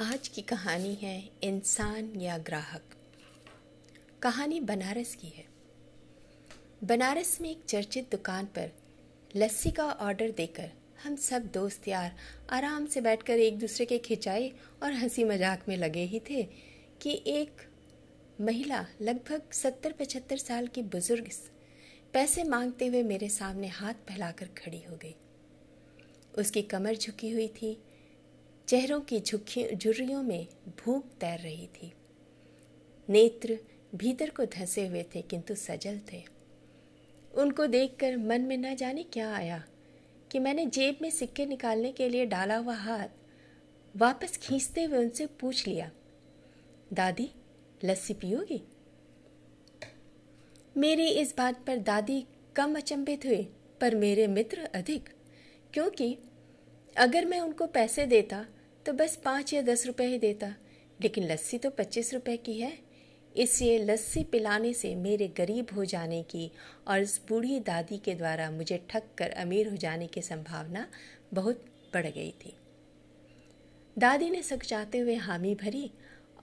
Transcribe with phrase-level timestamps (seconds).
[0.00, 2.82] आज की कहानी है इंसान या ग्राहक।
[4.22, 5.44] कहानी बनारस की है।
[6.84, 8.70] बनारस में एक चर्चित दुकान पर
[9.36, 10.70] लस्सी का ऑर्डर देकर
[11.04, 12.16] हम सब दोस्त यार
[12.50, 16.42] आराम से बैठकर एक दूसरे के खिंचाई और हँसी मज़ाक में लगे ही थे
[17.02, 17.50] कि एक
[18.40, 21.30] महिला लगभग सत्तर पचहत्तर साल की बुज़ुर्ग
[22.12, 25.14] पैसे मांगते हुए मेरे सामने हाथ फैलाकर खड़ी हो गई।
[26.38, 27.82] उसकी कमर झुकी हुई थी
[28.68, 29.18] चेहरों की
[29.74, 30.46] झुर्रियों में
[30.78, 31.92] भूख तैर रही थी।
[33.08, 33.56] नेत्र
[33.94, 36.22] भीतर को धंसे हुए थे, किंतु सजल थे।
[37.34, 39.62] उनको देखकर मन में न जाने क्या आया
[40.30, 43.08] कि मैंने जेब में सिक्के निकालने के लिए डाला हुआ हाथ
[43.94, 45.90] वापस खींचते हुए उनसे पूछ लिया,
[46.92, 47.30] दादी,
[47.84, 48.60] लस्सी पियोगी?
[50.76, 52.24] मेरी इस बात पर दादी
[52.56, 53.42] कम अचंभित हुए
[53.80, 55.08] पर मेरे मित्र अधिक,
[55.74, 56.16] क्योंकि
[56.96, 58.44] अगर मैं उनको पैसे देता
[58.86, 60.54] तो बस पाँच या दस रुपए ही देता।
[61.02, 62.78] लेकिन लस्सी तो पच्चीस रुपए की है।
[63.36, 66.50] इसलिए लस्सी पिलाने से मेरे गरीब हो जाने की
[66.88, 70.88] और इस बूढ़ी दादी के द्वारा मुझे ठग कर अमीर हो जाने की संभावना
[71.34, 72.56] बहुत बढ़ गई थी।
[73.98, 75.90] दादी ने सचाते हुए हामी भरी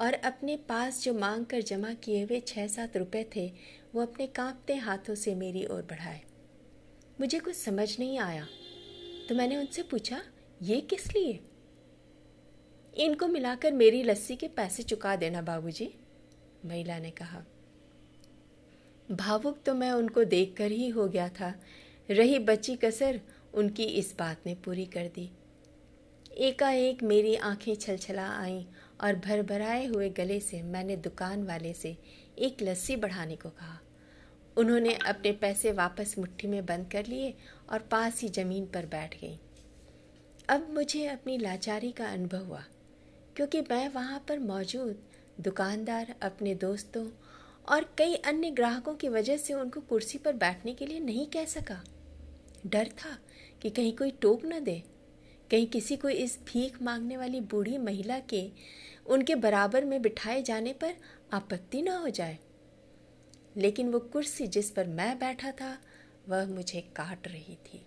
[0.00, 3.52] और अपने पास जो मांग कर जमा किए हुए छः सात रुपए थे,
[3.94, 6.20] वो अपने कांपते हाथों से मेरी ओर बढ़ाए।
[7.20, 8.46] मुझे कुछ समझ नहीं आया।
[9.28, 10.22] तो मैंने उनसे पूछा,
[10.62, 11.40] ये किस लिए?
[12.96, 15.94] इनको मिलाकर मेरी लस्सी के पैसे चुका देना बाबूजी,
[16.64, 17.44] महिला ने कहा।
[19.10, 21.54] भावुक तो मैं उनको देखकर ही हो गया था।
[22.10, 23.20] रही बची कसर
[23.54, 25.30] उनकी इस बात ने पूरी कर दी।
[26.32, 28.64] एकाएक मेरी आँखें छलछला आईं
[29.00, 31.96] और भर भराए हुए गले से मैंने दुकान वाले से
[32.38, 33.80] एक लस्सी बढ़ाने को कहा।
[34.56, 37.34] उन्होंने अपने पैसे वापस मुट्ठी में बंद कर लिए
[37.70, 39.38] और पास ही ज़मीन पर बैठ गई।
[40.48, 42.64] अब मुझे अपनी लाचारी का अनुभव हुआ।
[43.36, 45.02] क्योंकि मैं वहाँ पर मौजूद,
[45.40, 47.10] दुकानदार, अपने दोस्तों
[47.68, 51.44] और कई अन्य ग्राहकों की वजह से उनको कुर्सी पर बैठने के लिए नहीं कह
[51.44, 51.84] सका।
[52.66, 53.18] डर था
[53.62, 54.82] कि कहीं कोई टोक न दे,
[55.50, 58.50] कहीं किसी को इस भीख मांगने वाली बूढ़ी महिला के,
[59.06, 60.94] उनके बराबर में बिठाए जाने पर
[61.32, 62.38] आपत्ति न हो जाए।
[63.56, 65.78] लेकिन वो कुर्सी जिस पर मैं बैठा था,
[66.28, 67.86] वह मुझे काट रही थी।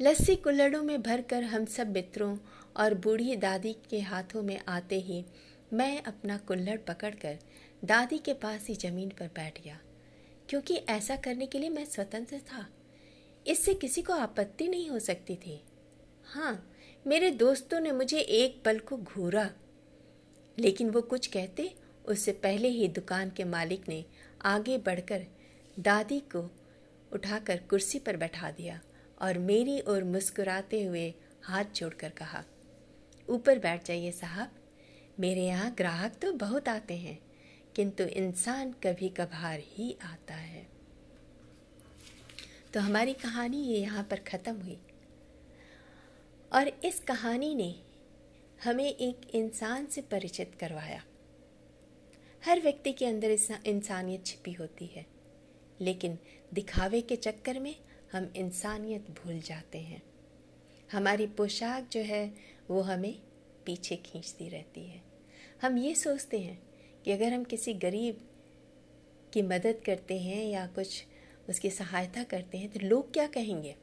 [0.00, 2.38] लस्सी कुल्लड़ों में भरकर हम सब मित्रों
[2.76, 5.24] और बूढ़ी दादी के हाथों में आते ही
[5.72, 7.38] मैं अपना कुल्लड़ पकड़कर
[7.84, 9.80] दादी के पास ही ज़मीन पर बैठ गया।
[10.48, 12.68] क्योंकि ऐसा करने के लिए मैं स्वतंत्र था।
[13.46, 15.64] इससे किसी को आपत्ति नहीं हो सकती थी।
[16.24, 19.50] हाँ मेरे दोस्तों ने मुझे एक पल को घूरा।
[20.58, 21.74] लेकिन वो कुछ कहते,
[22.06, 24.04] उससे पहले ही दुकान के मालिक ने
[24.42, 25.26] आगे बढ़कर
[25.80, 26.50] दादी को
[27.12, 28.80] उठाकर कुर्सी पर बैठा दिया।
[29.18, 32.42] और मेरी ओर मुस्कुराते हुए हाथ जोड़कर कहा,
[33.28, 34.50] ऊपर बैठ जाइए साहब।
[35.18, 37.18] मेरे यहाँ ग्राहक तो बहुत आते हैं,
[37.76, 40.66] किंतु इंसान कभी कभार ही आता है।
[42.74, 44.78] तो हमारी कहानी ये यहाँ पर ख़त्म हुई।
[46.52, 47.74] और इस कहानी ने
[48.64, 51.02] हमें एक इंसान से परिचित करवाया।
[52.42, 53.30] हर व्यक्ति के अंदर
[53.66, 55.04] इंसानियत छिपी होती है,
[55.80, 56.18] लेकिन
[56.54, 57.74] दिखावे के चक्कर में
[58.14, 60.02] हम इंसानियत भूल जाते हैं।
[60.92, 62.34] हमारी पोशाक जो है,
[62.70, 63.22] वो हमें
[63.66, 65.02] पीछे खींचती रहती है।
[65.62, 66.62] हम ये सोचते हैं
[67.04, 68.28] कि अगर हम किसी गरीब
[69.32, 71.04] की मदद करते हैं या कुछ
[71.48, 73.76] उसकी सहायता करते हैं तो लोग क्या कहेंगे?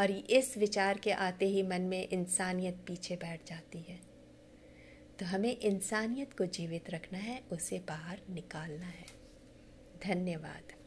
[0.00, 4.00] और इस विचार के आते ही मन में इंसानियत पीछे बैठ जाती है।
[5.18, 9.06] तो हमें इंसानियत को जीवित रखना है, उसे बाहर निकालना है।
[10.02, 10.77] धन्यवाद।